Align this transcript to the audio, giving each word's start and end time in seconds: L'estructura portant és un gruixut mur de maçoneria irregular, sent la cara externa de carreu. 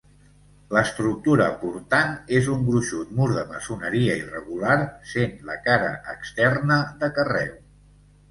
L'estructura 0.75 1.47
portant 1.63 2.13
és 2.37 2.47
un 2.53 2.63
gruixut 2.69 3.11
mur 3.19 3.27
de 3.35 3.43
maçoneria 3.51 4.15
irregular, 4.21 4.77
sent 5.11 5.37
la 5.51 5.59
cara 5.69 5.91
externa 6.15 6.79
de 7.05 7.11
carreu. 7.19 7.53